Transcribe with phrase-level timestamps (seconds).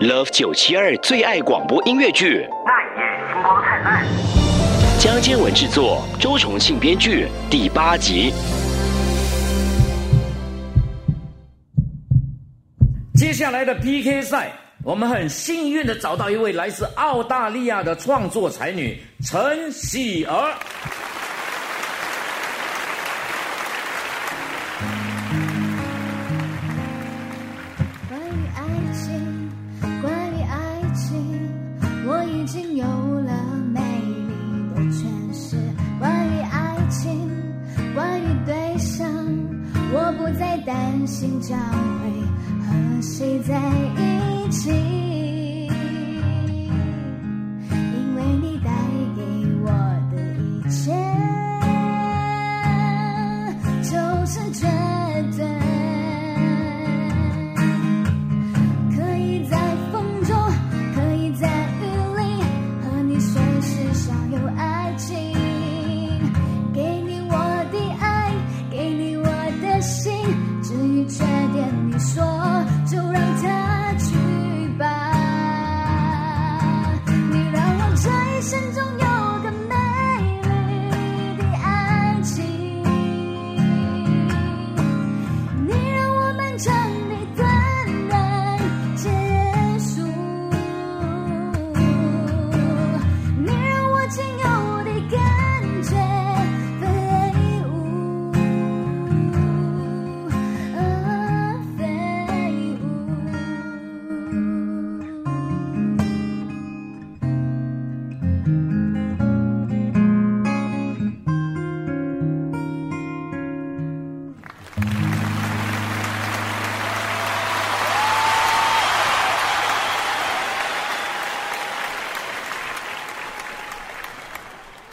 [0.00, 4.06] Love 九七二最爱广播音乐剧，那夜星光灿烂。
[5.00, 8.32] 江坚文制作，周重庆编剧，第八集。
[13.16, 14.52] 接下来的 PK 赛，
[14.84, 20.54] 我们很幸运的找到一位来自澳大利亚的创作才女陈喜儿。
[39.90, 42.10] 我不再担心将会
[42.66, 43.58] 和谁在
[43.96, 44.70] 一起，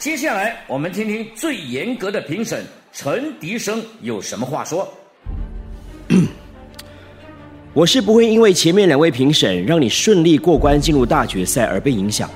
[0.06, 4.88] 接下来，我们听听最严格的评审陈迪生有什么话说。
[7.74, 12.30] 我是不会因为前面两位评审让你顺利过关进入大决赛而被影响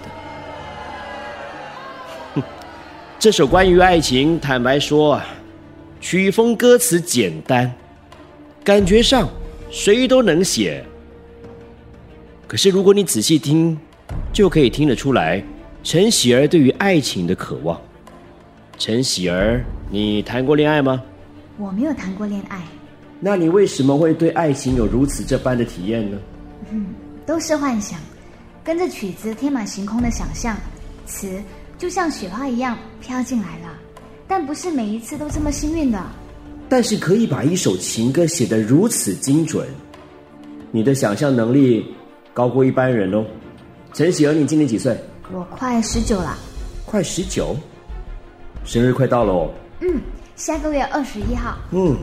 [2.35, 2.43] 的。
[3.21, 5.23] 这首关于爱情，坦白说，
[6.01, 7.73] 曲风歌词简单，
[8.65, 9.29] 感觉上
[9.71, 10.85] 谁都能写。
[12.49, 13.79] 可是如果你仔细听，
[14.33, 15.41] 就可以听得出来
[15.83, 17.81] 陈喜儿对于爱情的渴望。
[18.79, 21.03] 陈喜儿，你谈过恋爱吗？
[21.57, 22.63] 我没有谈过恋爱，
[23.19, 26.19] 那你为什么会对爱情有如此这般的体验呢？
[27.27, 27.99] 都是幻想，
[28.63, 30.57] 跟着曲子天马行空的想象，
[31.07, 31.43] 词
[31.79, 33.79] 就像雪花一样飘进来了。
[34.29, 36.03] 但不是每一次都这么幸运的。
[36.69, 39.67] 但是可以把一首情歌写得如此精准，
[40.71, 41.85] 你的想象能力
[42.33, 43.25] 高过一般人哦。
[43.93, 44.97] 陈喜儿，你今年几岁？
[45.33, 46.37] 我快十九了，
[46.85, 47.55] 快十九，
[48.65, 49.51] 生日快到了哦。
[49.81, 50.01] 嗯，
[50.35, 51.57] 下个月二十一号。
[51.71, 51.97] 嗯，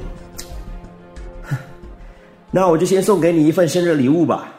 [2.51, 4.53] 那我就先送给你一份生日礼物吧。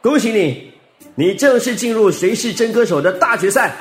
[0.00, 0.72] 恭喜你，
[1.14, 3.76] 你正式进入《谁是真歌手》的大决赛。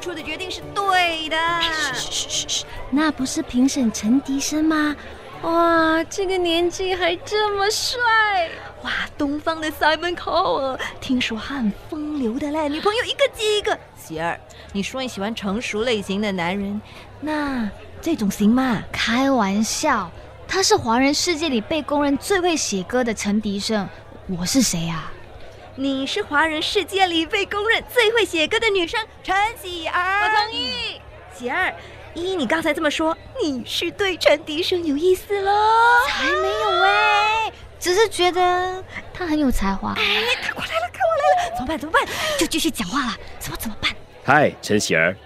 [0.00, 1.36] 当初的决定是对的。
[2.88, 4.96] 那不是评审陈迪生吗？
[5.42, 7.98] 哇，这个年纪还这么帅！
[8.82, 13.78] 哇，东方的 Simon Cowell，听说他很风流的嘞，女朋友一个接一个。
[13.94, 14.40] 喜儿，
[14.72, 16.80] 你说你喜欢成熟类型的男人，
[17.20, 17.70] 那
[18.00, 18.82] 这种行吗？
[18.90, 20.10] 开玩笑，
[20.48, 23.86] 他是华人世界里被公认最会写歌的陈迪生，
[24.28, 25.09] 我是谁啊？
[25.80, 30.24] 你是华人世界里被公认最会写歌的女生陈喜儿。
[30.24, 31.00] 我同意。
[31.34, 31.74] 喜儿，
[32.12, 35.50] 依你刚才这么说，你是对陈迪生有意思喽？
[36.06, 38.84] 才没有哎、只是觉得
[39.14, 39.94] 他很有才华。
[39.96, 40.04] 哎，
[40.42, 41.78] 他过来了，看我来了，怎么办？
[41.78, 42.02] 怎么办？
[42.38, 43.90] 就继续讲话了，怎么怎么办？
[44.22, 45.16] 嗨，陈喜儿，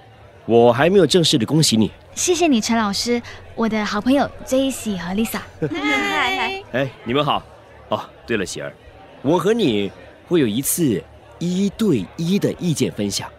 [0.46, 1.90] 我还没有正式的恭喜你。
[2.14, 3.20] 谢谢你，陈老师，
[3.56, 5.40] 我的好朋友 J C 和 Lisa。
[5.68, 7.42] 嗨嗨，哎，你们好。
[7.88, 8.72] 哦，对了，喜儿，
[9.20, 9.90] 我和你
[10.28, 11.02] 会有一次
[11.38, 13.30] 一对一的意见分享，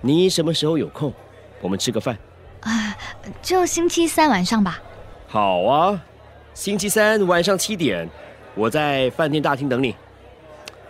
[0.00, 1.12] 你什么时候有空？
[1.60, 2.16] 我们吃个饭。
[2.60, 2.96] 啊，
[3.42, 4.80] 就星期三晚上吧。
[5.26, 6.00] 好啊，
[6.54, 8.08] 星期三晚上七点，
[8.54, 9.94] 我在饭店大厅等你。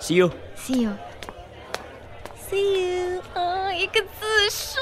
[0.00, 0.30] See you。
[0.56, 0.92] See you。
[2.50, 4.80] See you，啊，一个字帅！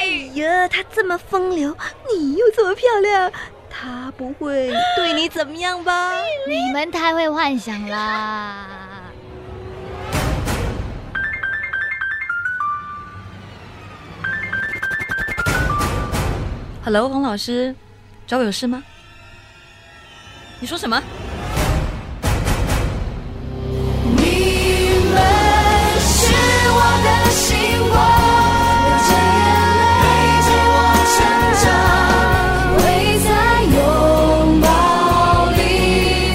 [0.00, 1.76] 哎呀，他这么风流，
[2.12, 3.30] 你又这么漂亮，
[3.70, 6.14] 他不会对你怎么样吧？
[6.48, 8.91] 你们太会幻想啦。
[16.84, 17.76] Hello，洪老师，
[18.26, 18.82] 找我有事吗？
[20.58, 21.00] 你说什么？
[24.16, 24.20] 你
[25.12, 25.16] 们
[26.00, 26.32] 是
[26.74, 27.94] 我的星光，
[28.82, 29.46] 流着眼
[30.02, 30.04] 泪
[30.42, 30.76] 陪我
[31.06, 31.14] 成
[31.62, 31.64] 长，
[32.78, 32.82] 会
[33.22, 33.30] 在
[33.62, 33.78] 拥
[34.60, 34.66] 抱
[35.52, 35.60] 里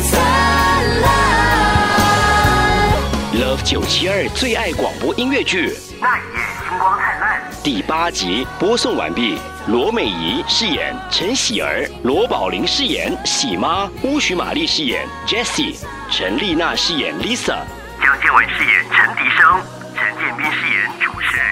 [0.04, 0.10] 灿
[1.02, 1.06] 烂。
[3.36, 5.76] Love 九七二最爱广播音乐剧
[7.68, 9.38] 第八集播送完毕。
[9.68, 15.76] 罗美仪饰演陈喜儿，罗宝玲饰演喜妈，巫许玛丽饰演 Jessie，
[16.10, 17.58] 陈丽娜饰演 Lisa。
[18.02, 19.62] 江建文饰演陈迪生，
[19.94, 21.46] 陈建斌饰演主持人。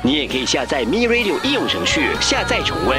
[0.00, 2.98] 你也可以下载 Mi Radio 应用程序下载重温。